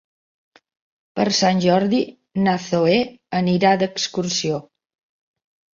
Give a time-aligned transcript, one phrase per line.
[1.19, 2.01] Per Sant Jordi
[2.49, 2.97] na Zoè
[3.43, 4.61] anirà d'excursió.